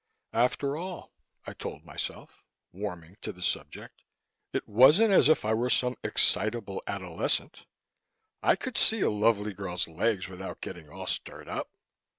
After 0.33 0.75
all, 0.77 1.13
I 1.45 1.53
told 1.53 1.85
myself, 1.85 2.43
warming 2.71 3.17
to 3.21 3.31
the 3.31 3.43
subject, 3.43 4.01
it 4.51 4.67
wasn't 4.67 5.11
as 5.13 5.29
if 5.29 5.45
I 5.45 5.53
were 5.53 5.69
some 5.69 5.95
excitable 6.03 6.81
adolescent. 6.87 7.67
I 8.41 8.55
could 8.55 8.77
see 8.79 9.01
a 9.01 9.11
lovely 9.11 9.53
girl's 9.53 9.87
legs 9.87 10.27
without 10.27 10.59
getting 10.59 10.89
all 10.89 11.05
stirred 11.05 11.47
up. 11.47 11.69